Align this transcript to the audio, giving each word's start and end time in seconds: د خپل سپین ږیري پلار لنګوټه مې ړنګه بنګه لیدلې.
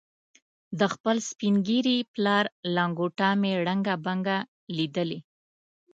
د 0.79 0.81
خپل 0.93 1.15
سپین 1.29 1.55
ږیري 1.67 1.97
پلار 2.13 2.45
لنګوټه 2.75 3.29
مې 3.41 3.51
ړنګه 3.65 3.95
بنګه 4.05 4.37
لیدلې. 4.77 5.19